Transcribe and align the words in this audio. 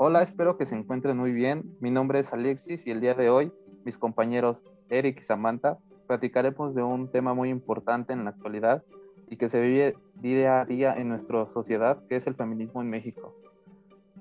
Hola, 0.00 0.22
espero 0.22 0.56
que 0.56 0.64
se 0.64 0.76
encuentren 0.76 1.16
muy 1.16 1.32
bien. 1.32 1.76
Mi 1.80 1.90
nombre 1.90 2.20
es 2.20 2.32
Alexis 2.32 2.86
y 2.86 2.92
el 2.92 3.00
día 3.00 3.14
de 3.14 3.30
hoy 3.30 3.50
mis 3.84 3.98
compañeros 3.98 4.62
Eric 4.90 5.18
y 5.20 5.24
Samantha 5.24 5.78
platicaremos 6.06 6.72
de 6.76 6.84
un 6.84 7.10
tema 7.10 7.34
muy 7.34 7.48
importante 7.48 8.12
en 8.12 8.22
la 8.22 8.30
actualidad 8.30 8.84
y 9.28 9.36
que 9.38 9.48
se 9.48 9.60
vive 9.60 9.96
día 10.14 10.60
a 10.60 10.64
día 10.66 10.94
en 10.94 11.08
nuestra 11.08 11.50
sociedad, 11.50 11.98
que 12.08 12.14
es 12.14 12.28
el 12.28 12.36
feminismo 12.36 12.80
en 12.80 12.90
México. 12.90 13.34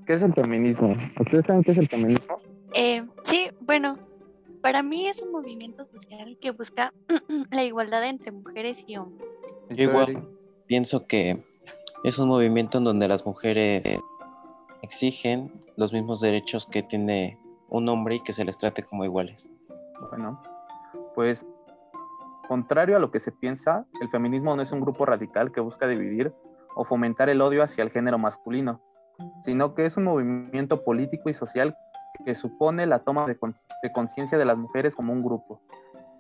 ¿Qué 0.08 0.14
es 0.14 0.24
el 0.24 0.34
feminismo? 0.34 0.96
¿Ustedes 1.20 1.46
saben 1.46 1.62
qué 1.62 1.74
es 1.74 1.78
el 1.78 1.88
feminismo? 1.88 2.40
Eh, 2.74 3.04
sí, 3.22 3.52
bueno, 3.62 4.00
para 4.62 4.82
mí 4.82 5.08
es 5.08 5.22
un 5.22 5.32
movimiento 5.32 5.86
social 5.86 6.40
que 6.42 6.50
busca 6.50 6.92
la 7.52 7.64
igualdad 7.64 8.04
entre 8.04 8.32
mujeres 8.32 8.84
y 8.88 8.98
hombres. 8.98 9.30
Yo 9.70 9.84
igual 9.84 10.28
pienso 10.66 11.06
que 11.06 11.38
es 12.04 12.18
un 12.18 12.30
movimiento 12.30 12.80
en 12.80 12.84
donde 12.84 13.08
las 13.08 13.28
mujeres 13.28 14.02
exigen 14.82 15.52
los 15.76 15.94
mismos 15.94 16.22
derechos 16.22 16.66
que 16.66 16.84
tiene 16.84 17.40
un 17.70 17.90
hombre 17.90 18.16
y 18.16 18.20
que 18.22 18.34
se 18.34 18.46
les 18.46 18.58
trate 18.58 18.84
como 18.84 19.04
iguales. 19.04 19.50
Bueno, 20.10 20.42
pues 21.16 21.46
contrario 22.48 22.96
a 22.96 23.00
lo 23.00 23.12
que 23.12 23.20
se 23.20 23.32
piensa, 23.32 23.86
el 24.02 24.10
feminismo 24.10 24.56
no 24.56 24.62
es 24.62 24.72
un 24.72 24.82
grupo 24.82 25.06
radical 25.06 25.52
que 25.52 25.60
busca 25.60 25.88
dividir 25.88 26.34
o 26.76 26.86
fomentar 26.86 27.30
el 27.30 27.42
odio 27.42 27.64
hacia 27.64 27.84
el 27.84 27.92
género 27.92 28.18
masculino, 28.18 28.82
sino 29.44 29.74
que 29.74 29.86
es 29.86 29.98
un 29.98 30.06
movimiento 30.06 30.84
político 30.84 31.30
y 31.30 31.34
social 31.34 31.76
que 32.26 32.36
supone 32.36 32.86
la 32.86 33.00
toma 33.00 33.26
de, 33.28 33.38
conciencia 33.92 34.38
de 34.38 34.46
las 34.46 34.58
mujeres 34.58 34.96
como 34.96 35.14
un 35.14 35.24
grupo, 35.24 35.62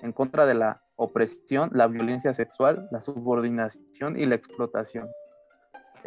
en 0.01 0.11
contra 0.11 0.45
de 0.45 0.53
la 0.53 0.81
opresión, 0.95 1.69
la 1.73 1.87
violencia 1.87 2.33
sexual, 2.33 2.87
la 2.91 3.01
subordinación 3.01 4.19
y 4.19 4.25
la 4.25 4.35
explotación. 4.35 5.07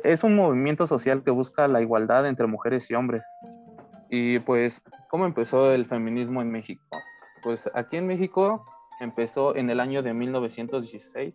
Es 0.05 0.25
un 0.25 0.37
movimiento 0.37 0.87
social 0.87 1.23
que 1.23 1.31
busca 1.31 1.69
la 1.69 1.81
igualdad 1.81 2.27
entre 2.27 2.47
mujeres 2.47 2.91
y 2.91 2.95
hombres. 2.95 3.23
Y 4.09 4.39
pues, 4.41 4.83
¿cómo 5.09 5.27
empezó 5.27 5.73
el 5.73 5.87
feminismo 5.87 6.43
en 6.43 6.51
México? 6.51 6.83
Pues 7.43 7.71
aquí 7.75 7.97
en 7.97 8.07
México 8.07 8.65
empezó 9.01 9.57
en 9.57 9.71
el 9.71 9.81
año 9.81 10.03
de 10.03 10.15
1916 10.15 11.35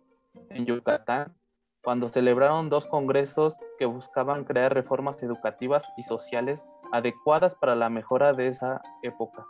en 0.50 0.66
Yucatán, 0.66 1.34
cuando 1.82 2.08
celebraron 2.08 2.68
dos 2.68 2.86
congresos 2.86 3.56
que 3.78 3.86
buscaban 3.86 4.44
crear 4.44 4.74
reformas 4.74 5.22
educativas 5.22 5.88
y 5.96 6.02
sociales 6.02 6.64
adecuadas 6.92 7.54
para 7.54 7.74
la 7.74 7.88
mejora 7.88 8.32
de 8.32 8.48
esa 8.48 8.82
época. 9.02 9.46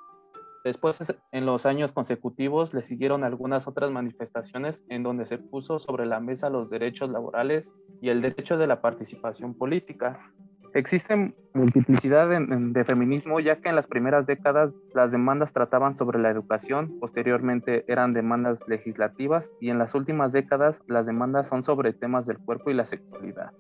Después, 0.67 0.98
en 1.31 1.47
los 1.47 1.64
años 1.64 1.92
consecutivos, 1.92 2.75
le 2.75 2.83
siguieron 2.83 3.22
algunas 3.22 3.69
otras 3.69 3.92
manifestaciones 3.92 4.84
en 4.89 5.05
donde 5.05 5.25
se 5.25 5.39
puso 5.39 5.78
sobre 5.78 6.06
la 6.06 6.19
mesa 6.19 6.50
los 6.50 6.70
derechos 6.70 7.09
laborales 7.09 7.69
y 8.03 8.09
el 8.09 8.20
derecho 8.20 8.59
de 8.59 8.67
la 8.67 8.81
participación 8.81 9.55
política. 9.55 10.19
Existen 10.75 11.37
multiplicidad 11.55 12.28
de, 12.28 12.84
feminismo, 12.84 13.39
ya 13.39 13.61
que 13.61 13.69
en 13.69 13.77
las 13.77 13.87
primeras 13.87 14.27
décadas 14.27 14.72
las 14.92 15.12
demandas 15.12 15.53
trataban 15.53 15.97
sobre 15.97 16.19
la 16.19 16.31
educación, 16.31 16.98
posteriormente 16.98 17.84
eran 17.87 18.12
demandas 18.12 18.59
legislativas 18.67 19.53
y 19.61 19.70
en 19.70 19.78
las 19.78 19.94
últimas 19.94 20.33
décadas 20.33 20.83
las 20.89 21.06
demandas 21.06 21.47
son 21.47 21.62
sobre 21.62 21.92
temas 21.92 22.27
del 22.27 22.39
cuerpo 22.39 22.72
y 22.72 22.75
la 22.75 22.87
sexualidad. 22.87 23.53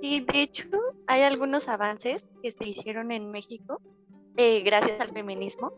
Sí, 0.00 0.24
de 0.32 0.42
hecho, 0.42 0.68
hay 1.08 1.22
algunos 1.22 1.66
avances 1.66 2.24
que 2.44 2.52
se 2.52 2.64
hicieron 2.64 3.10
en 3.10 3.32
México 3.32 3.80
eh, 4.36 4.62
gracias 4.62 5.00
al 5.00 5.10
feminismo 5.10 5.72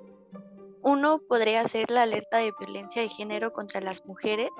uno 0.82 1.20
podría 1.28 1.66
ser 1.68 1.90
la 1.90 2.02
alerta 2.02 2.38
de 2.38 2.52
violencia 2.58 3.02
de 3.02 3.08
género 3.08 3.52
contra 3.52 3.80
las 3.80 4.04
mujeres, 4.06 4.50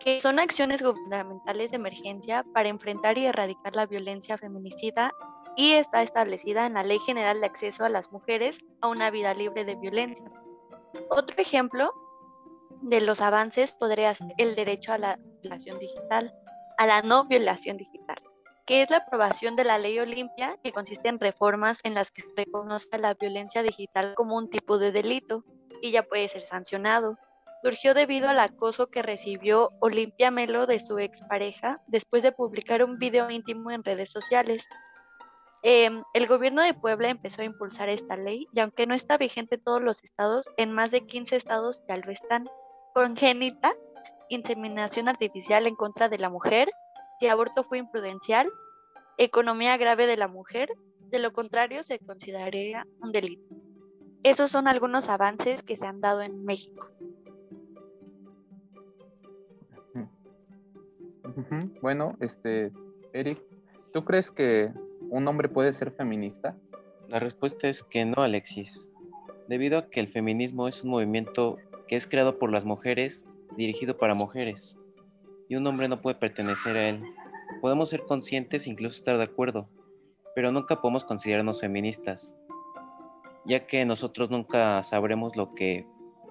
que 0.00 0.20
son 0.20 0.38
acciones 0.38 0.82
gubernamentales 0.82 1.70
de 1.70 1.76
emergencia 1.76 2.44
para 2.52 2.68
enfrentar 2.68 3.18
y 3.18 3.26
erradicar 3.26 3.76
la 3.76 3.86
violencia 3.86 4.38
feminicida 4.38 5.12
y 5.56 5.72
está 5.72 6.02
establecida 6.02 6.66
en 6.66 6.74
la 6.74 6.82
Ley 6.82 6.98
General 7.00 7.40
de 7.40 7.46
Acceso 7.46 7.84
a 7.84 7.88
las 7.88 8.10
Mujeres 8.12 8.58
a 8.80 8.88
una 8.88 9.10
vida 9.10 9.34
libre 9.34 9.64
de 9.64 9.76
violencia. 9.76 10.24
Otro 11.10 11.36
ejemplo 11.38 11.92
de 12.82 13.00
los 13.00 13.20
avances 13.20 13.72
podría 13.72 14.14
ser 14.14 14.32
el 14.38 14.54
derecho 14.54 14.92
a 14.92 14.98
la 14.98 15.18
violación 15.42 15.78
digital, 15.78 16.34
a 16.76 16.86
la 16.86 17.02
no 17.02 17.24
violación 17.24 17.76
digital 17.76 18.23
que 18.66 18.82
es 18.82 18.90
la 18.90 18.98
aprobación 18.98 19.56
de 19.56 19.64
la 19.64 19.78
ley 19.78 19.98
Olimpia, 19.98 20.58
que 20.62 20.72
consiste 20.72 21.08
en 21.08 21.20
reformas 21.20 21.80
en 21.82 21.94
las 21.94 22.10
que 22.10 22.22
se 22.22 22.28
reconoce 22.36 22.98
la 22.98 23.14
violencia 23.14 23.62
digital 23.62 24.14
como 24.14 24.36
un 24.36 24.48
tipo 24.48 24.78
de 24.78 24.92
delito 24.92 25.44
y 25.82 25.90
ya 25.90 26.02
puede 26.02 26.28
ser 26.28 26.42
sancionado. 26.42 27.18
Surgió 27.62 27.94
debido 27.94 28.28
al 28.28 28.40
acoso 28.40 28.88
que 28.88 29.02
recibió 29.02 29.70
Olimpia 29.80 30.30
Melo 30.30 30.66
de 30.66 30.80
su 30.80 30.98
expareja 30.98 31.80
después 31.86 32.22
de 32.22 32.32
publicar 32.32 32.84
un 32.84 32.98
video 32.98 33.30
íntimo 33.30 33.70
en 33.70 33.84
redes 33.84 34.10
sociales. 34.10 34.66
Em, 35.62 36.02
el 36.12 36.26
gobierno 36.26 36.62
de 36.62 36.74
Puebla 36.74 37.08
empezó 37.08 37.40
a 37.40 37.46
impulsar 37.46 37.88
esta 37.88 38.16
ley 38.16 38.46
y 38.52 38.60
aunque 38.60 38.86
no 38.86 38.94
está 38.94 39.16
vigente 39.16 39.54
en 39.54 39.64
todos 39.64 39.82
los 39.82 40.04
estados, 40.04 40.50
en 40.58 40.72
más 40.72 40.90
de 40.90 41.06
15 41.06 41.36
estados 41.36 41.82
ya 41.88 41.96
lo 41.96 42.12
están. 42.12 42.50
Congénita, 42.94 43.72
inseminación 44.28 45.08
artificial 45.08 45.66
en 45.66 45.74
contra 45.74 46.08
de 46.08 46.18
la 46.18 46.28
mujer, 46.28 46.70
si 47.18 47.28
aborto 47.28 47.62
fue 47.62 47.78
imprudencial, 47.78 48.50
economía 49.18 49.76
grave 49.76 50.06
de 50.06 50.16
la 50.16 50.28
mujer, 50.28 50.68
de 51.10 51.18
lo 51.18 51.32
contrario 51.32 51.82
se 51.82 51.98
consideraría 51.98 52.86
un 53.00 53.12
delito. 53.12 53.54
Esos 54.22 54.50
son 54.50 54.66
algunos 54.66 55.08
avances 55.08 55.62
que 55.62 55.76
se 55.76 55.86
han 55.86 56.00
dado 56.00 56.22
en 56.22 56.44
México. 56.44 56.88
Bueno, 61.82 62.16
este, 62.20 62.72
Eric, 63.12 63.40
¿tú 63.92 64.04
crees 64.04 64.30
que 64.30 64.72
un 65.10 65.26
hombre 65.28 65.48
puede 65.48 65.74
ser 65.74 65.90
feminista? 65.90 66.56
La 67.08 67.18
respuesta 67.18 67.68
es 67.68 67.82
que 67.82 68.04
no, 68.04 68.22
Alexis. 68.22 68.90
Debido 69.48 69.78
a 69.78 69.90
que 69.90 70.00
el 70.00 70.08
feminismo 70.08 70.68
es 70.68 70.82
un 70.84 70.90
movimiento 70.90 71.58
que 71.86 71.96
es 71.96 72.06
creado 72.06 72.38
por 72.38 72.50
las 72.50 72.64
mujeres, 72.64 73.26
dirigido 73.56 73.98
para 73.98 74.14
mujeres 74.14 74.78
y 75.48 75.56
un 75.56 75.66
hombre 75.66 75.88
no 75.88 76.00
puede 76.00 76.16
pertenecer 76.16 76.76
a 76.76 76.88
él. 76.88 77.02
Podemos 77.60 77.88
ser 77.88 78.04
conscientes 78.04 78.66
e 78.66 78.70
incluso 78.70 78.98
estar 78.98 79.16
de 79.16 79.24
acuerdo, 79.24 79.68
pero 80.34 80.50
nunca 80.50 80.80
podemos 80.80 81.04
considerarnos 81.04 81.60
feministas, 81.60 82.34
ya 83.44 83.66
que 83.66 83.84
nosotros 83.84 84.30
nunca 84.30 84.82
sabremos 84.82 85.36
lo 85.36 85.54
que 85.54 85.86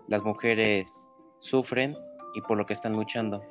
las 0.07 0.23
mujeres 0.23 1.09
sufren 1.39 1.95
y 2.33 2.41
por 2.41 2.57
lo 2.57 2.65
que 2.65 2.73
están 2.73 2.93
luchando. 2.93 3.43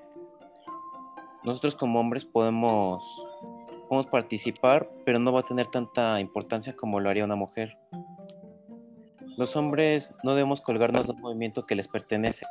Nosotros 1.44 1.74
como 1.74 2.00
hombres 2.00 2.24
podemos, 2.24 3.02
podemos 3.88 4.06
participar, 4.06 4.88
pero 5.04 5.18
no 5.18 5.32
va 5.32 5.40
a 5.40 5.44
tener 5.44 5.66
tanta 5.68 6.20
importancia 6.20 6.76
como 6.76 7.00
lo 7.00 7.10
haría 7.10 7.24
una 7.24 7.36
mujer. 7.36 7.76
Los 9.36 9.56
hombres 9.56 10.14
no 10.22 10.34
debemos 10.34 10.60
colgarnos 10.60 11.06
de 11.06 11.14
un 11.14 11.20
movimiento 11.20 11.64
que 11.64 11.74
les 11.74 11.88
pertenece, 11.88 12.44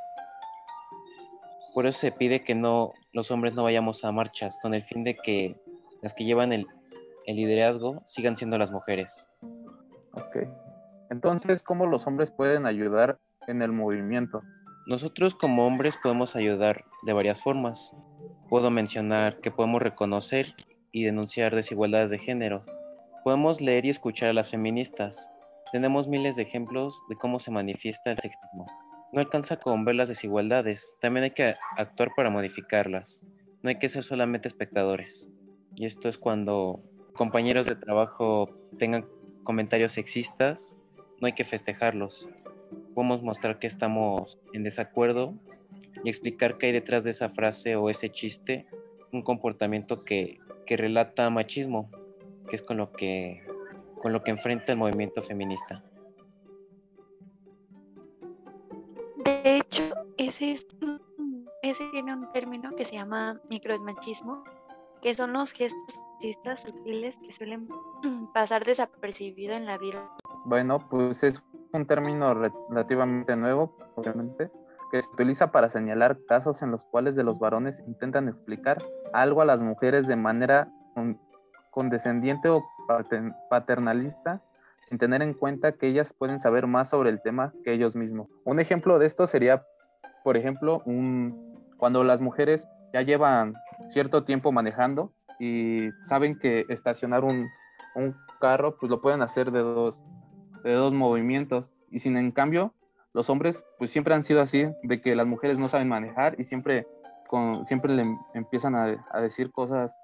por 1.74 1.86
eso 1.86 2.00
se 2.00 2.12
pide 2.12 2.44
que 2.44 2.56
no 2.56 2.94
los 3.14 3.32
hombres 3.32 3.54
no 3.54 3.64
vayamos 3.64 4.04
a 4.04 4.12
marchas, 4.12 4.58
con 4.62 4.74
el 4.74 4.84
fin 4.84 5.04
de 5.04 5.16
que 5.16 5.56
las 6.02 6.14
que 6.14 6.26
llevan 6.26 6.54
el, 6.54 6.68
liderazgo 7.28 8.02
sigan 8.06 8.36
siendo 8.36 8.58
las 8.58 8.72
mujeres. 8.72 9.30
Ok. 10.14 10.48
Entonces, 11.10 11.64
¿cómo 11.64 11.86
los 11.86 12.08
hombres 12.08 12.30
pueden 12.32 12.66
ayudar 12.66 13.20
en 13.48 13.62
el 13.62 13.72
movimiento? 13.72 14.42
Nosotros 14.88 15.36
como 15.36 15.66
hombres 15.66 15.98
podemos 16.02 16.36
ayudar 16.36 16.84
de 17.04 17.14
varias 17.14 17.42
formas. 17.42 17.94
Puedo 18.50 18.70
mencionar 18.70 19.40
que 19.40 19.52
podemos 19.52 19.82
reconocer 19.82 20.56
y 20.92 21.04
denunciar 21.04 21.56
desigualdades 21.56 22.10
de 22.10 22.20
género. 22.20 22.66
Podemos 23.24 23.62
leer 23.62 23.86
y 23.86 23.92
escuchar 23.92 24.30
a 24.30 24.34
las 24.34 24.50
feministas. 24.50 25.30
Tenemos 25.72 26.08
miles 26.08 26.36
de 26.36 26.44
ejemplos 26.44 26.94
de 27.08 27.16
cómo 27.16 27.40
se 27.40 27.52
manifiesta 27.52 28.12
el 28.12 28.18
sexismo. 28.18 28.66
No 29.12 29.20
alcanza 29.20 29.58
con 29.58 29.84
ver 29.84 29.96
las 29.96 30.08
desigualdades, 30.08 30.96
también 31.02 31.26
hay 31.26 31.32
que 31.32 31.56
actuar 31.78 32.12
para 32.16 32.30
modificarlas. 32.30 33.26
No 33.62 33.70
hay 33.70 33.78
que 33.78 33.90
ser 33.90 34.04
solamente 34.04 34.48
espectadores. 34.48 35.30
Y 35.76 35.86
esto 35.86 36.08
es 36.08 36.18
cuando 36.18 36.82
compañeros 37.14 37.68
de 37.68 37.76
trabajo 37.76 38.50
tengan 38.80 39.06
comentarios 39.44 39.94
sexistas, 39.94 40.76
no 41.20 41.28
hay 41.28 41.34
que 41.34 41.44
festejarlos. 41.44 42.30
Podemos 42.96 43.22
mostrar 43.22 43.60
que 43.60 43.68
estamos 43.68 44.40
en 44.54 44.64
desacuerdo 44.64 45.34
y 46.04 46.10
explicar 46.10 46.58
que 46.58 46.68
hay 46.68 46.72
detrás 46.72 47.04
de 47.04 47.12
esa 47.12 47.30
frase 47.30 47.76
o 47.76 47.90
ese 47.90 48.10
chiste 48.10 48.66
un 49.12 49.24
comportamiento 49.24 50.04
que, 50.04 50.40
que 50.66 50.78
relata 50.78 51.30
machismo, 51.30 51.92
que 52.50 52.56
es 52.56 52.62
con 52.62 52.78
lo 52.78 52.92
que, 52.92 53.44
con 54.00 54.14
lo 54.14 54.24
que 54.24 54.32
enfrenta 54.32 54.72
el 54.72 54.78
movimiento 54.78 55.22
feminista. 55.22 55.84
De 59.44 59.58
hecho, 59.58 59.84
ese, 60.18 60.60
ese 61.64 61.90
tiene 61.92 62.14
un 62.14 62.32
término 62.32 62.76
que 62.76 62.86
se 62.86 62.96
llama 62.96 63.40
micromachismo, 63.50 64.44
que 65.02 65.16
son 65.16 65.34
los 65.34 65.52
gestos 65.52 66.60
sutiles 66.60 67.18
que 67.18 67.32
suelen 67.32 67.68
pasar 68.36 68.64
desapercibido 68.66 69.56
en 69.56 69.66
la 69.66 69.80
vida. 69.80 70.08
Bueno, 70.46 70.78
pues 70.90 71.24
es 71.24 71.42
un 71.74 71.88
término 71.88 72.36
relativamente 72.36 73.36
nuevo, 73.36 73.76
obviamente, 73.96 74.52
que 74.92 75.02
se 75.02 75.10
utiliza 75.10 75.52
para 75.52 75.70
señalar 75.70 76.20
casos 76.28 76.62
en 76.62 76.70
los 76.70 76.86
cuales 76.86 77.16
de 77.16 77.24
los 77.24 77.40
varones 77.40 77.80
intentan 77.88 78.28
explicar 78.28 78.78
algo 79.12 79.42
a 79.42 79.46
las 79.46 79.60
mujeres 79.60 80.06
de 80.06 80.18
manera 80.18 80.72
condescendiente 81.72 82.48
o 82.50 82.64
paternalista, 83.50 84.42
sin 84.88 84.98
tener 84.98 85.22
en 85.22 85.34
cuenta 85.34 85.74
que 85.74 85.88
ellas 85.88 86.14
pueden 86.14 86.40
saber 86.40 86.68
más 86.68 86.90
sobre 86.90 87.10
el 87.10 87.22
tema 87.22 87.54
que 87.64 87.74
ellos 87.74 87.96
mismos. 87.96 88.28
Un 88.44 88.60
ejemplo 88.60 89.00
de 89.00 89.08
esto 89.08 89.28
sería, 89.28 89.64
por 90.24 90.38
ejemplo, 90.38 90.82
un, 90.86 91.60
cuando 91.78 92.04
las 92.04 92.22
mujeres 92.22 92.68
ya 92.94 93.02
llevan 93.02 93.54
cierto 93.90 94.24
tiempo 94.24 94.52
manejando 94.52 95.14
y 95.40 95.90
saben 96.04 96.38
que 96.38 96.66
estacionar 96.70 97.24
un, 97.24 97.48
un 97.96 98.16
carro, 98.40 98.78
pues 98.78 98.90
lo 98.90 99.02
pueden 99.02 99.22
hacer 99.22 99.52
de 99.52 99.60
dos, 99.60 100.04
de 100.64 100.74
dos 100.74 100.94
movimientos. 100.94 101.76
Y 101.90 102.00
sin 102.00 102.18
en 102.18 102.32
cambio, 102.32 102.74
los 103.14 103.30
hombres 103.30 103.66
pues 103.78 103.92
siempre 103.92 104.14
han 104.14 104.24
sido 104.24 104.42
así, 104.42 104.68
de 104.84 105.02
que 105.02 105.16
las 105.16 105.28
mujeres 105.28 105.58
no 105.58 105.70
saben 105.70 105.90
manejar 105.90 106.36
y 106.40 106.46
siempre, 106.46 106.88
con, 107.28 107.66
siempre 107.66 107.94
le 107.94 108.06
empiezan 108.34 108.76
a, 108.76 109.06
a 109.12 109.22
decir 109.22 109.52
cosas 109.52 109.96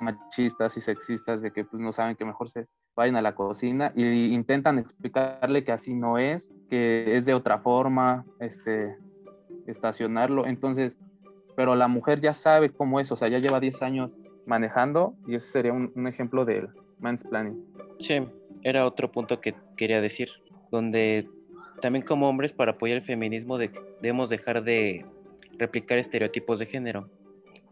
machistas 0.00 0.76
y 0.76 0.80
sexistas 0.80 1.42
de 1.42 1.52
que 1.52 1.64
pues 1.64 1.80
no 1.80 1.92
saben 1.92 2.16
que 2.16 2.24
mejor 2.24 2.50
se 2.50 2.66
vayan 2.96 3.16
a 3.16 3.22
la 3.22 3.34
cocina 3.34 3.92
y 3.94 4.32
intentan 4.32 4.78
explicarle 4.78 5.64
que 5.64 5.72
así 5.72 5.94
no 5.94 6.18
es, 6.18 6.52
que 6.68 7.16
es 7.16 7.24
de 7.24 7.34
otra 7.34 7.58
forma, 7.58 8.24
este, 8.38 8.96
estacionarlo. 9.66 10.46
Entonces, 10.46 10.92
pero 11.56 11.74
la 11.74 11.88
mujer 11.88 12.20
ya 12.20 12.34
sabe 12.34 12.70
cómo 12.70 13.00
es, 13.00 13.12
o 13.12 13.16
sea, 13.16 13.28
ya 13.28 13.38
lleva 13.38 13.60
10 13.60 13.82
años 13.82 14.20
manejando 14.46 15.14
y 15.26 15.34
ese 15.36 15.48
sería 15.48 15.72
un, 15.72 16.06
ejemplo 16.06 16.44
del 16.44 16.68
mansplaining. 17.00 17.64
Sí, 17.98 18.20
era 18.62 18.86
otro 18.86 19.10
punto 19.10 19.40
que 19.40 19.54
quería 19.76 20.00
decir, 20.00 20.28
donde 20.70 21.28
también 21.80 22.04
como 22.04 22.28
hombres 22.28 22.52
para 22.52 22.72
apoyar 22.72 22.98
el 22.98 23.04
feminismo 23.04 23.58
de, 23.58 23.70
debemos 24.00 24.30
dejar 24.30 24.62
de 24.62 25.04
replicar 25.58 25.98
estereotipos 25.98 26.58
de 26.58 26.66
género, 26.66 27.08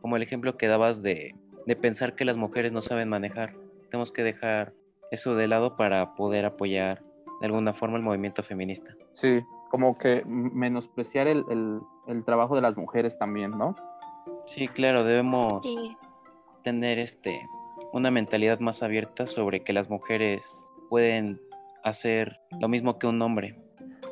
como 0.01 0.17
el 0.17 0.23
ejemplo 0.23 0.57
que 0.57 0.67
dabas 0.67 1.03
de, 1.03 1.35
de 1.67 1.77
pensar 1.77 2.15
que 2.15 2.25
las 2.25 2.37
mujeres 2.37 2.73
no 2.73 2.83
saben 2.83 3.09
manejar. 3.09 3.55
Tenemos 3.91 4.13
que 4.13 4.23
dejar 4.23 4.73
eso 5.11 5.35
de 5.35 5.49
lado 5.49 5.77
para 5.77 6.15
poder 6.15 6.45
apoyar 6.45 7.03
de 7.41 7.47
alguna 7.47 7.73
forma 7.73 7.97
el 7.97 8.03
movimiento 8.03 8.43
feminista. 8.43 8.95
Sí, 9.13 9.41
como 9.71 9.99
que 9.99 10.23
menospreciar 10.27 11.27
el, 11.27 11.45
el, 11.51 11.81
el 12.07 12.25
trabajo 12.25 12.55
de 12.55 12.63
las 12.63 12.77
mujeres 12.77 13.19
también, 13.19 13.53
¿no? 13.53 13.75
Sí, 14.47 14.69
claro, 14.69 15.05
debemos 15.05 15.63
Sí, 15.63 15.97
tener 16.63 16.99
este 16.99 17.49
una 17.93 18.11
mentalidad 18.11 18.61
más 18.61 18.83
abierta 18.83 19.27
sobre 19.27 19.61
que 19.61 19.73
las 19.73 19.89
mujeres 19.89 20.67
pueden 20.89 21.41
hacer 21.83 22.41
lo 22.61 22.69
mismo 22.69 22.99
que 22.99 23.07
un 23.07 23.21
hombre. 23.23 23.59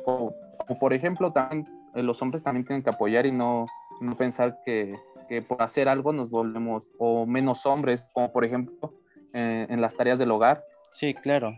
O, 0.05 0.33
o 0.67 0.79
por 0.79 0.93
ejemplo, 0.93 1.31
también 1.31 1.67
eh, 1.93 2.03
los 2.03 2.21
hombres 2.21 2.43
también 2.43 2.65
tienen 2.65 2.83
que 2.83 2.89
apoyar 2.89 3.25
y 3.25 3.31
no, 3.31 3.67
no 4.01 4.15
pensar 4.17 4.59
que, 4.65 4.95
que 5.29 5.41
por 5.43 5.61
hacer 5.61 5.87
algo 5.87 6.11
nos 6.11 6.29
volvemos 6.29 6.91
o 6.97 7.25
menos 7.25 7.65
hombres, 7.65 8.03
como 8.13 8.33
por 8.33 8.43
ejemplo 8.43 8.93
eh, 9.33 9.67
en 9.69 9.79
las 9.79 9.95
tareas 9.95 10.17
del 10.17 10.31
hogar. 10.31 10.65
Sí, 10.93 11.13
claro. 11.13 11.55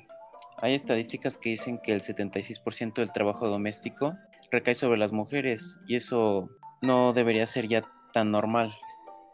Hay 0.58 0.76
estadísticas 0.76 1.38
que 1.38 1.52
dicen 1.52 1.80
que 1.80 1.94
el 1.94 2.02
76% 2.02 2.96
del 2.96 3.12
trabajo 3.12 3.48
doméstico 3.48 4.16
recae 4.52 4.76
sobre 4.76 5.00
las 5.00 5.14
mujeres 5.14 5.80
y 5.88 5.96
eso 5.96 6.50
no 6.82 7.14
debería 7.14 7.48
ser 7.48 7.68
ya 7.68 7.84
tan 8.14 8.30
normal, 8.30 8.72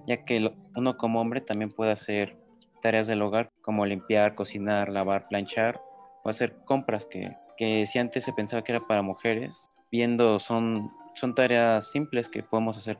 ya 0.05 0.23
que 0.23 0.53
uno 0.75 0.97
como 0.97 1.19
hombre 1.19 1.41
también 1.41 1.71
puede 1.71 1.91
hacer 1.91 2.37
tareas 2.81 3.07
del 3.07 3.23
hogar 3.23 3.49
como 3.61 3.85
limpiar, 3.85 4.35
cocinar, 4.35 4.89
lavar, 4.89 5.27
planchar 5.27 5.81
o 6.23 6.29
hacer 6.29 6.55
compras 6.65 7.07
que, 7.07 7.35
que 7.57 7.85
si 7.87 7.97
antes 7.97 8.23
se 8.23 8.33
pensaba 8.33 8.63
que 8.63 8.73
era 8.73 8.85
para 8.85 9.01
mujeres, 9.01 9.69
viendo 9.91 10.39
son, 10.39 10.91
son 11.15 11.33
tareas 11.33 11.91
simples 11.91 12.29
que 12.29 12.43
podemos 12.43 12.77
hacer 12.77 12.99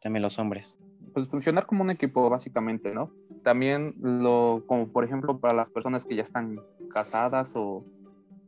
también 0.00 0.22
los 0.22 0.38
hombres. 0.38 0.78
Pues 1.12 1.28
funcionar 1.28 1.66
como 1.66 1.82
un 1.82 1.90
equipo 1.90 2.28
básicamente, 2.28 2.94
¿no? 2.94 3.10
También 3.42 3.94
lo, 4.00 4.62
como 4.66 4.88
por 4.88 5.04
ejemplo 5.04 5.38
para 5.38 5.54
las 5.54 5.70
personas 5.70 6.04
que 6.04 6.16
ya 6.16 6.22
están 6.22 6.60
casadas 6.92 7.54
o 7.56 7.84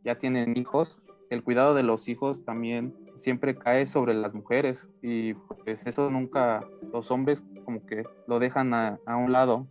ya 0.04 0.16
tienen 0.16 0.56
hijos, 0.56 0.98
el 1.30 1.42
cuidado 1.42 1.74
de 1.74 1.82
los 1.82 2.08
hijos 2.08 2.44
también 2.44 2.94
siempre 3.14 3.54
cae 3.54 3.86
sobre 3.86 4.14
las 4.14 4.34
mujeres 4.34 4.90
y 5.02 5.34
pues 5.34 5.86
eso 5.86 6.10
nunca 6.10 6.66
los 6.92 7.10
hombres 7.10 7.42
como 7.64 7.84
que 7.86 8.02
lo 8.26 8.38
dejan 8.38 8.74
a, 8.74 8.98
a 9.06 9.16
un 9.16 9.32
lado. 9.32 9.66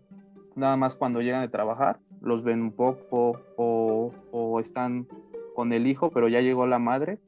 Nada 0.55 0.77
más 0.77 0.95
cuando 0.95 1.21
llegan 1.21 1.41
de 1.41 1.49
trabajar, 1.49 1.99
los 2.21 2.43
ven 2.43 2.61
un 2.61 2.71
poco 2.71 3.41
o, 3.57 4.13
o 4.31 4.59
están 4.59 5.07
con 5.55 5.73
el 5.73 5.87
hijo, 5.87 6.11
pero 6.11 6.27
ya 6.27 6.41
llegó 6.41 6.65
la 6.67 6.79
madre 6.79 7.19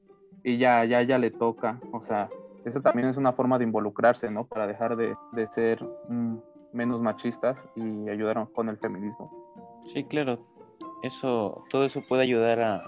y 0.43 0.57
ya, 0.57 0.85
ya, 0.85 1.01
ya 1.01 1.19
le 1.19 1.31
toca. 1.31 1.79
O 1.91 2.01
sea, 2.01 2.29
eso 2.65 2.81
también 2.81 3.07
es 3.09 3.17
una 3.17 3.33
forma 3.33 3.57
de 3.57 3.63
involucrarse, 3.65 4.29
¿no? 4.29 4.45
Para 4.45 4.67
dejar 4.67 4.95
de, 4.95 5.15
de 5.31 5.47
ser 5.47 5.83
mm, 6.09 6.37
menos 6.73 6.99
machistas 7.01 7.57
y 7.75 8.09
ayudar 8.09 8.47
con 8.53 8.69
el 8.69 8.77
feminismo. 8.77 9.31
Sí, 9.93 10.03
claro. 10.03 10.39
Eso, 11.03 11.63
todo 11.69 11.85
eso 11.85 12.01
puede 12.07 12.23
ayudar 12.23 12.59
a 12.61 12.83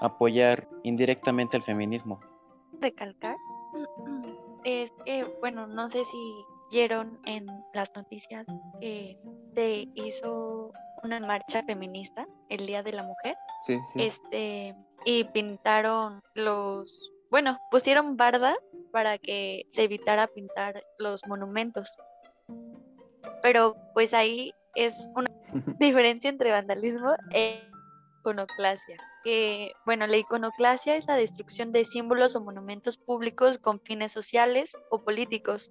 apoyar 0.00 0.68
indirectamente 0.82 1.56
al 1.56 1.62
feminismo. 1.62 2.20
recalcar 2.80 3.36
es 4.64 4.92
que, 5.04 5.24
bueno, 5.40 5.66
no 5.66 5.88
sé 5.88 6.04
si 6.04 6.44
vieron 6.70 7.18
en 7.26 7.46
las 7.74 7.90
noticias 7.94 8.46
que 8.80 9.18
se 9.54 9.88
hizo 9.94 10.72
una 11.02 11.20
marcha 11.20 11.62
feminista 11.64 12.26
el 12.48 12.66
Día 12.66 12.82
de 12.82 12.92
la 12.92 13.02
Mujer, 13.02 13.36
Sí, 13.60 13.78
sí. 13.92 14.02
este, 14.02 14.74
y 15.04 15.24
pintaron 15.24 16.20
los, 16.34 17.12
bueno, 17.30 17.58
pusieron 17.70 18.16
bardas 18.16 18.56
para 18.92 19.18
que 19.18 19.66
se 19.72 19.84
evitara 19.84 20.28
pintar 20.28 20.84
los 20.98 21.26
monumentos. 21.26 21.96
Pero 23.42 23.76
pues 23.94 24.14
ahí 24.14 24.52
es 24.74 25.08
una 25.14 25.30
diferencia 25.80 26.30
entre 26.30 26.50
vandalismo 26.50 27.14
e 27.32 27.68
iconoclasia. 28.20 28.96
Que, 29.24 29.72
bueno, 29.84 30.06
la 30.06 30.16
iconoclasia 30.16 30.96
es 30.96 31.06
la 31.06 31.16
destrucción 31.16 31.72
de 31.72 31.84
símbolos 31.84 32.34
o 32.34 32.40
monumentos 32.40 32.96
públicos 32.96 33.58
con 33.58 33.80
fines 33.80 34.12
sociales 34.12 34.72
o 34.90 35.04
políticos. 35.04 35.70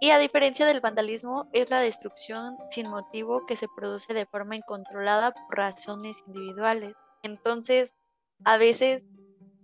Y 0.00 0.10
a 0.10 0.18
diferencia 0.18 0.66
del 0.66 0.80
vandalismo, 0.80 1.48
es 1.52 1.70
la 1.70 1.80
destrucción 1.80 2.56
sin 2.68 2.88
motivo 2.88 3.46
que 3.46 3.56
se 3.56 3.68
produce 3.74 4.12
de 4.12 4.26
forma 4.26 4.56
incontrolada 4.56 5.32
por 5.32 5.56
razones 5.56 6.22
individuales. 6.26 6.94
Entonces, 7.22 7.94
a 8.44 8.58
veces 8.58 9.04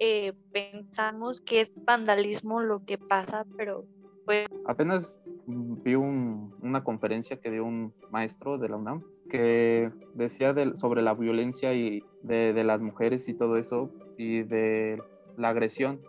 eh, 0.00 0.32
pensamos 0.50 1.40
que 1.40 1.60
es 1.60 1.70
vandalismo 1.84 2.60
lo 2.60 2.84
que 2.84 2.98
pasa, 2.98 3.46
pero 3.56 3.84
pues 4.24 4.46
Apenas 4.64 5.16
vi 5.46 5.94
un- 5.94 6.54
una 6.62 6.82
conferencia 6.84 7.36
que 7.38 7.50
dio 7.50 7.64
un 7.64 7.92
maestro 8.10 8.58
de 8.58 8.68
la 8.68 8.76
UNAM 8.76 9.02
que 9.28 9.90
decía 10.14 10.52
del- 10.52 10.76
sobre 10.76 11.02
la 11.02 11.14
violencia 11.14 11.72
y 11.74 12.02
de, 12.22 12.52
de 12.52 12.64
las 12.64 12.80
mujeres 12.80 13.28
y 13.28 13.34
todo 13.34 13.56
eso 13.56 13.90
y 14.16 14.42
de 14.42 15.02
la 15.36 15.50
agresión, 15.50 16.00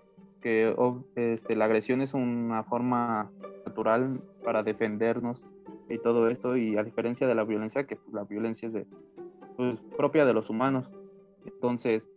que 0.41 0.75
este, 1.15 1.55
la 1.55 1.65
agresión 1.65 2.01
es 2.01 2.13
una 2.13 2.63
forma 2.63 3.31
natural 3.65 4.21
para 4.43 4.63
defendernos 4.63 5.45
y 5.89 5.98
todo 6.00 6.29
esto 6.29 6.55
y 6.57 6.77
a 6.77 6.83
diferencia 6.83 7.27
de 7.27 7.36
la 7.36 7.43
violencia, 7.43 7.86
que 7.86 7.95
pues, 7.95 8.13
la 8.13 8.24
violencia 8.24 8.67
es 8.67 8.74
de, 8.74 8.88
pues, 9.57 9.79
propia 9.98 10.25
de 10.25 10.33
los 10.33 10.50
humanos. 10.50 10.89
Entonces, 11.45 12.07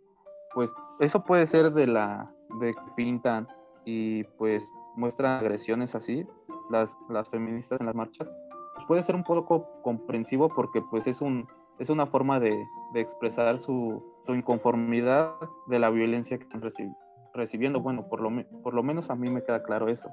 pues 0.55 0.73
eso 0.99 1.23
puede 1.23 1.45
ser 1.45 1.71
de 1.73 1.85
la 1.85 2.31
de 2.59 2.73
que 2.73 2.91
pintan 2.95 3.47
y 3.85 4.23
pues 4.39 4.63
muestran 4.95 5.39
agresiones 5.39 5.93
así, 5.93 6.25
las, 6.71 6.97
las 7.09 7.29
feministas 7.29 7.79
en 7.79 7.85
las 7.85 7.95
marchas, 7.95 8.27
pues 8.73 8.87
puede 8.87 9.03
ser 9.03 9.15
un 9.15 9.23
poco 9.23 9.67
comprensivo 9.83 10.47
porque 10.49 10.81
pues 10.81 11.05
es, 11.05 11.21
un, 11.21 11.47
es 11.77 11.89
una 11.89 12.07
forma 12.07 12.39
de, 12.39 12.57
de 12.93 13.01
expresar 13.01 13.59
su, 13.59 14.01
su 14.25 14.33
inconformidad 14.33 15.33
de 15.67 15.79
la 15.79 15.89
violencia 15.89 16.37
que 16.37 16.43
están 16.45 16.61
reci- 16.61 16.95
recibiendo. 17.33 17.81
Bueno, 17.81 18.07
por 18.07 18.21
lo, 18.21 18.31
por 18.63 18.73
lo 18.73 18.81
menos 18.81 19.09
a 19.09 19.15
mí 19.15 19.29
me 19.29 19.43
queda 19.43 19.61
claro 19.61 19.89
eso, 19.89 20.09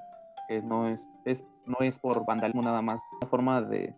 que 0.48 0.60
no 0.60 0.88
es, 0.88 1.06
es, 1.24 1.44
no 1.64 1.78
es 1.80 1.98
por 1.98 2.26
vandalismo 2.26 2.62
nada 2.62 2.82
más, 2.82 3.02
una 3.20 3.30
forma 3.30 3.62
de, 3.62 3.94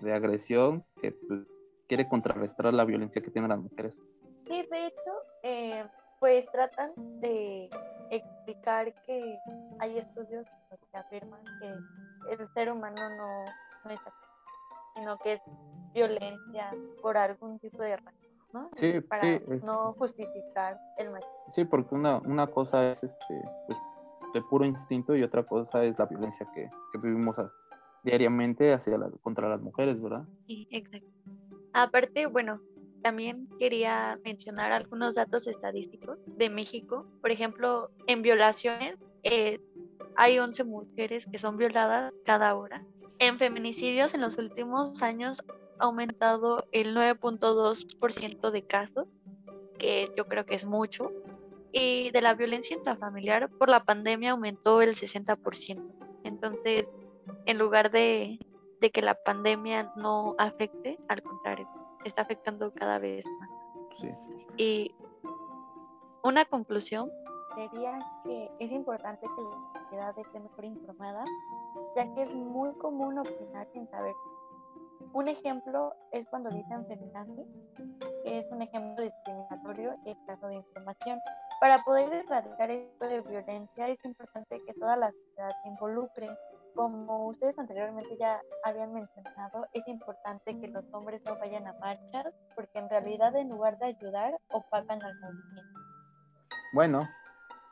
de 0.00 0.14
agresión 0.14 0.82
que 1.02 1.12
pues, 1.12 1.42
quiere 1.86 2.08
contrarrestar 2.08 2.72
la 2.72 2.86
violencia 2.86 3.22
que 3.22 3.30
tienen 3.30 3.50
las 3.50 3.60
mujeres. 3.60 4.00
Sí, 4.46 4.62
de 4.70 4.86
hecho, 4.86 5.12
eh, 5.42 5.84
pues 6.20 6.50
tratan 6.50 6.92
de 7.20 7.68
explicar 8.10 8.92
que 9.04 9.40
hay 9.80 9.98
estudios 9.98 10.46
que 10.90 10.96
afirman 10.96 11.40
que 11.60 11.74
el 12.30 12.48
ser 12.54 12.70
humano 12.72 13.08
no, 13.10 13.44
no 13.84 13.90
es 13.90 14.00
así, 14.00 14.26
sino 14.94 15.16
que 15.18 15.34
es 15.34 15.40
violencia 15.92 16.70
por 17.02 17.16
algún 17.16 17.58
tipo 17.58 17.82
de 17.82 17.96
razón, 17.96 18.12
¿no? 18.52 18.70
Sí, 18.74 19.00
Para 19.00 19.20
sí, 19.22 19.40
es- 19.48 19.62
no 19.64 19.92
justificar 19.94 20.78
el 20.98 21.10
machismo. 21.10 21.34
Sí, 21.50 21.64
porque 21.64 21.94
una, 21.94 22.18
una 22.18 22.46
cosa 22.46 22.90
es 22.90 23.02
este 23.02 23.42
pues, 23.66 23.78
de 24.32 24.42
puro 24.42 24.64
instinto 24.64 25.14
y 25.16 25.22
otra 25.22 25.42
cosa 25.44 25.82
es 25.84 25.98
la 25.98 26.06
violencia 26.06 26.46
que, 26.54 26.70
que 26.92 26.98
vivimos 26.98 27.38
a- 27.38 27.50
diariamente 28.02 28.72
hacia 28.72 28.96
la- 28.98 29.10
contra 29.22 29.48
las 29.48 29.60
mujeres, 29.60 30.00
¿verdad? 30.00 30.24
Sí, 30.46 30.68
exacto. 30.70 31.08
Aparte, 31.72 32.26
bueno, 32.26 32.60
también 33.02 33.48
quería 33.58 34.18
mencionar 34.24 34.72
algunos 34.72 35.14
datos 35.14 35.46
estadísticos 35.46 36.18
de 36.26 36.50
México. 36.50 37.06
Por 37.20 37.30
ejemplo, 37.30 37.90
en 38.06 38.22
violaciones 38.22 38.96
eh, 39.22 39.60
hay 40.16 40.38
11 40.38 40.64
mujeres 40.64 41.26
que 41.26 41.38
son 41.38 41.56
violadas 41.56 42.12
cada 42.24 42.54
hora. 42.54 42.84
En 43.18 43.38
feminicidios 43.38 44.14
en 44.14 44.20
los 44.20 44.38
últimos 44.38 45.02
años 45.02 45.42
ha 45.78 45.84
aumentado 45.84 46.66
el 46.72 46.94
9.2% 46.94 48.50
de 48.50 48.62
casos. 48.62 49.06
que 49.78 50.10
yo 50.16 50.26
creo 50.26 50.46
que 50.46 50.54
es 50.54 50.64
mucho. 50.64 51.12
Y 51.70 52.10
de 52.10 52.22
la 52.22 52.34
violencia 52.34 52.76
intrafamiliar 52.76 53.50
por 53.50 53.68
la 53.68 53.84
pandemia 53.84 54.30
aumentó 54.30 54.80
el 54.80 54.94
60%. 54.94 55.82
Entonces, 56.24 56.88
en 57.44 57.58
lugar 57.58 57.90
de, 57.90 58.38
de 58.80 58.90
que 58.90 59.02
la 59.02 59.14
pandemia 59.14 59.92
no 59.96 60.34
afecte, 60.38 60.98
al 61.08 61.22
contrario, 61.22 61.68
está 62.06 62.22
afectando 62.22 62.72
cada 62.72 62.98
vez 62.98 63.24
más. 63.40 63.50
Sí. 64.00 64.14
Y 64.56 64.94
una 66.22 66.44
conclusión 66.44 67.10
sería 67.54 67.98
que 68.24 68.50
es 68.58 68.72
importante 68.72 69.26
que 69.26 69.42
la 69.42 69.80
sociedad 69.80 70.18
esté 70.18 70.40
mejor 70.40 70.64
informada, 70.64 71.24
ya 71.96 72.12
que 72.14 72.22
es 72.22 72.34
muy 72.34 72.72
común 72.74 73.18
opinar 73.18 73.66
sin 73.72 73.88
saber. 73.88 74.14
Un 75.12 75.28
ejemplo 75.28 75.94
es 76.12 76.26
cuando 76.26 76.50
dicen 76.50 76.86
feminazi, 76.86 77.46
que 78.24 78.38
es 78.38 78.46
un 78.50 78.60
ejemplo 78.60 79.02
discriminatorio 79.02 79.94
y 80.04 80.10
escaso 80.10 80.48
de 80.48 80.56
información. 80.56 81.18
Para 81.60 81.82
poder 81.84 82.12
erradicar 82.12 82.70
esto 82.70 83.06
de 83.06 83.20
violencia 83.22 83.88
es 83.88 84.04
importante 84.04 84.60
que 84.66 84.74
toda 84.74 84.96
la 84.96 85.10
sociedad 85.10 85.50
se 85.62 85.68
involucre. 85.68 86.28
Como 86.76 87.28
ustedes 87.28 87.58
anteriormente 87.58 88.16
ya 88.20 88.38
habían 88.62 88.92
mencionado, 88.92 89.66
es 89.72 89.88
importante 89.88 90.60
que 90.60 90.68
los 90.68 90.84
hombres 90.92 91.22
no 91.24 91.38
vayan 91.38 91.66
a 91.66 91.72
marchas 91.80 92.34
porque 92.54 92.78
en 92.78 92.90
realidad 92.90 93.34
en 93.34 93.48
lugar 93.48 93.78
de 93.78 93.86
ayudar 93.86 94.36
opacan 94.50 95.02
al 95.02 95.18
movimiento. 95.18 95.80
Bueno, 96.74 97.08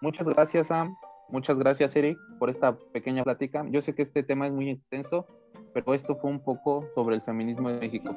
muchas 0.01 0.27
gracias 0.27 0.69
Sam, 0.69 0.97
muchas 1.29 1.59
gracias 1.59 1.95
Eric 1.95 2.19
por 2.39 2.49
esta 2.49 2.75
pequeña 2.95 3.23
plática. 3.23 3.63
Yo 3.69 3.83
sé 3.83 3.95
que 3.95 4.03
este 4.03 4.23
tema 4.23 4.47
es 4.47 4.53
muy 4.53 4.71
extenso, 4.71 5.27
pero 5.75 5.93
esto 5.93 6.17
fue 6.17 6.31
un 6.31 6.41
poco 6.41 6.89
sobre 6.95 7.17
el 7.17 7.21
feminismo 7.21 7.69
en 7.69 7.81
México. 7.81 8.17